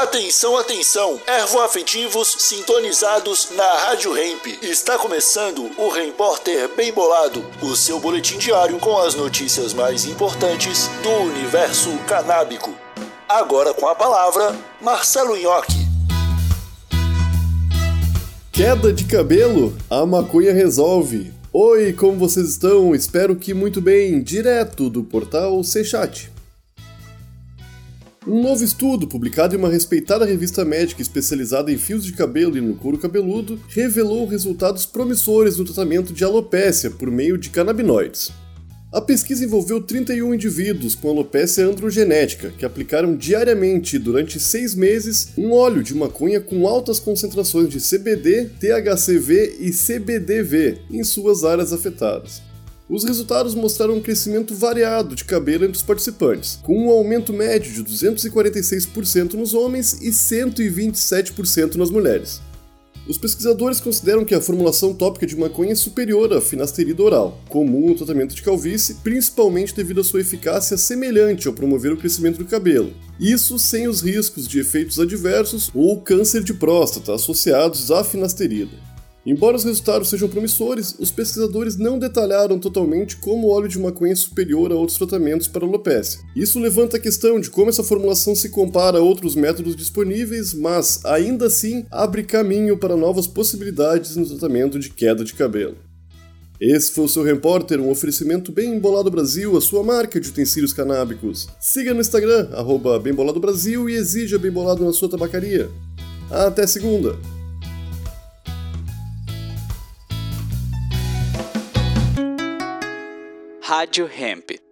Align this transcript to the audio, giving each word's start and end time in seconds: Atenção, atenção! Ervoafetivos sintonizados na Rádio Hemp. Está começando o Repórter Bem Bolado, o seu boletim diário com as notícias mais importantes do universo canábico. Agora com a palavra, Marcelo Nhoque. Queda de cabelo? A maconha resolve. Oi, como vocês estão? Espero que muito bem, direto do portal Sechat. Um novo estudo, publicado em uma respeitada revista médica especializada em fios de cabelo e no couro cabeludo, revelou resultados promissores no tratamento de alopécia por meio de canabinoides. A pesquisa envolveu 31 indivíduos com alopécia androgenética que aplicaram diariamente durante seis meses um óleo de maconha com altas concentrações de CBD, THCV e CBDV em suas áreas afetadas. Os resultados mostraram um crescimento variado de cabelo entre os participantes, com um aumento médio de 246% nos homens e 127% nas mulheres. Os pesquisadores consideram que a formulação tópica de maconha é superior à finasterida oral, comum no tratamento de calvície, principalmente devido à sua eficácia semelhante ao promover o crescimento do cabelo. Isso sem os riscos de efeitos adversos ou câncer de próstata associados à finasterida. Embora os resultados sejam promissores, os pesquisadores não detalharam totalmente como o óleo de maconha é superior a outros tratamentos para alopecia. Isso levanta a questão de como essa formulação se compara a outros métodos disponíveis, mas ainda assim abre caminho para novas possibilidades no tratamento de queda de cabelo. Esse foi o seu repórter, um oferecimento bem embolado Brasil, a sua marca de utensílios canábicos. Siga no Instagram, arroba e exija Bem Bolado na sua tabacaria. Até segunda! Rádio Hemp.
Atenção, 0.00 0.56
atenção! 0.56 1.20
Ervoafetivos 1.26 2.34
sintonizados 2.38 3.50
na 3.54 3.70
Rádio 3.80 4.16
Hemp. 4.16 4.46
Está 4.62 4.96
começando 4.96 5.70
o 5.76 5.90
Repórter 5.90 6.74
Bem 6.74 6.90
Bolado, 6.90 7.44
o 7.60 7.76
seu 7.76 8.00
boletim 8.00 8.38
diário 8.38 8.78
com 8.78 8.96
as 8.96 9.14
notícias 9.14 9.74
mais 9.74 10.06
importantes 10.06 10.88
do 11.02 11.10
universo 11.10 11.90
canábico. 12.08 12.74
Agora 13.28 13.74
com 13.74 13.86
a 13.86 13.94
palavra, 13.94 14.56
Marcelo 14.80 15.36
Nhoque. 15.36 15.86
Queda 18.50 18.94
de 18.94 19.04
cabelo? 19.04 19.76
A 19.90 20.06
maconha 20.06 20.54
resolve. 20.54 21.30
Oi, 21.52 21.92
como 21.92 22.16
vocês 22.16 22.48
estão? 22.48 22.94
Espero 22.94 23.36
que 23.36 23.52
muito 23.52 23.82
bem, 23.82 24.22
direto 24.22 24.88
do 24.88 25.04
portal 25.04 25.62
Sechat. 25.62 26.39
Um 28.26 28.42
novo 28.42 28.62
estudo, 28.62 29.08
publicado 29.08 29.54
em 29.54 29.58
uma 29.58 29.70
respeitada 29.70 30.26
revista 30.26 30.62
médica 30.62 31.00
especializada 31.00 31.72
em 31.72 31.78
fios 31.78 32.04
de 32.04 32.12
cabelo 32.12 32.54
e 32.54 32.60
no 32.60 32.74
couro 32.74 32.98
cabeludo, 32.98 33.58
revelou 33.70 34.26
resultados 34.26 34.84
promissores 34.84 35.56
no 35.56 35.64
tratamento 35.64 36.12
de 36.12 36.22
alopécia 36.22 36.90
por 36.90 37.10
meio 37.10 37.38
de 37.38 37.48
canabinoides. 37.48 38.30
A 38.92 39.00
pesquisa 39.00 39.42
envolveu 39.42 39.80
31 39.80 40.34
indivíduos 40.34 40.94
com 40.94 41.08
alopécia 41.08 41.64
androgenética 41.64 42.52
que 42.58 42.66
aplicaram 42.66 43.16
diariamente 43.16 43.98
durante 43.98 44.38
seis 44.38 44.74
meses 44.74 45.32
um 45.38 45.52
óleo 45.52 45.82
de 45.82 45.94
maconha 45.94 46.42
com 46.42 46.68
altas 46.68 47.00
concentrações 47.00 47.70
de 47.70 47.78
CBD, 47.80 48.50
THCV 48.60 49.56
e 49.60 49.70
CBDV 49.70 50.78
em 50.90 51.02
suas 51.02 51.42
áreas 51.42 51.72
afetadas. 51.72 52.49
Os 52.90 53.04
resultados 53.04 53.54
mostraram 53.54 53.94
um 53.94 54.00
crescimento 54.00 54.52
variado 54.52 55.14
de 55.14 55.24
cabelo 55.24 55.64
entre 55.64 55.76
os 55.76 55.82
participantes, 55.82 56.58
com 56.60 56.76
um 56.76 56.90
aumento 56.90 57.32
médio 57.32 57.72
de 57.72 57.84
246% 57.84 59.34
nos 59.34 59.54
homens 59.54 60.00
e 60.02 60.10
127% 60.10 61.76
nas 61.76 61.88
mulheres. 61.88 62.40
Os 63.06 63.16
pesquisadores 63.16 63.80
consideram 63.80 64.24
que 64.24 64.34
a 64.34 64.40
formulação 64.40 64.92
tópica 64.92 65.24
de 65.24 65.36
maconha 65.36 65.70
é 65.70 65.76
superior 65.76 66.32
à 66.32 66.40
finasterida 66.40 67.00
oral, 67.00 67.40
comum 67.48 67.90
no 67.90 67.94
tratamento 67.94 68.34
de 68.34 68.42
calvície, 68.42 68.96
principalmente 69.04 69.74
devido 69.74 70.00
à 70.00 70.04
sua 70.04 70.20
eficácia 70.20 70.76
semelhante 70.76 71.46
ao 71.46 71.54
promover 71.54 71.92
o 71.92 71.96
crescimento 71.96 72.38
do 72.38 72.44
cabelo. 72.44 72.92
Isso 73.20 73.56
sem 73.56 73.86
os 73.86 74.00
riscos 74.00 74.48
de 74.48 74.58
efeitos 74.58 74.98
adversos 74.98 75.70
ou 75.72 76.00
câncer 76.00 76.42
de 76.42 76.54
próstata 76.54 77.14
associados 77.14 77.92
à 77.92 78.02
finasterida. 78.02 78.89
Embora 79.24 79.56
os 79.56 79.64
resultados 79.64 80.08
sejam 80.08 80.28
promissores, 80.28 80.94
os 80.98 81.10
pesquisadores 81.10 81.76
não 81.76 81.98
detalharam 81.98 82.58
totalmente 82.58 83.16
como 83.16 83.48
o 83.48 83.50
óleo 83.50 83.68
de 83.68 83.78
maconha 83.78 84.12
é 84.12 84.16
superior 84.16 84.72
a 84.72 84.74
outros 84.74 84.96
tratamentos 84.96 85.46
para 85.46 85.66
alopecia. 85.66 86.20
Isso 86.34 86.58
levanta 86.58 86.96
a 86.96 87.00
questão 87.00 87.38
de 87.38 87.50
como 87.50 87.68
essa 87.68 87.84
formulação 87.84 88.34
se 88.34 88.48
compara 88.48 88.98
a 88.98 89.02
outros 89.02 89.34
métodos 89.34 89.76
disponíveis, 89.76 90.54
mas 90.54 91.04
ainda 91.04 91.46
assim 91.46 91.84
abre 91.90 92.22
caminho 92.22 92.78
para 92.78 92.96
novas 92.96 93.26
possibilidades 93.26 94.16
no 94.16 94.26
tratamento 94.26 94.78
de 94.78 94.90
queda 94.90 95.22
de 95.22 95.34
cabelo. 95.34 95.76
Esse 96.60 96.92
foi 96.92 97.04
o 97.04 97.08
seu 97.08 97.22
repórter, 97.22 97.80
um 97.80 97.90
oferecimento 97.90 98.52
bem 98.52 98.74
embolado 98.74 99.10
Brasil, 99.10 99.56
a 99.56 99.60
sua 99.62 99.82
marca 99.82 100.20
de 100.20 100.28
utensílios 100.28 100.74
canábicos. 100.74 101.48
Siga 101.58 101.94
no 101.94 102.00
Instagram, 102.00 102.50
arroba 102.52 103.02
e 103.02 103.92
exija 103.94 104.38
Bem 104.38 104.50
Bolado 104.50 104.84
na 104.84 104.92
sua 104.92 105.08
tabacaria. 105.08 105.70
Até 106.30 106.66
segunda! 106.66 107.16
Rádio 113.70 114.08
Hemp. 114.08 114.69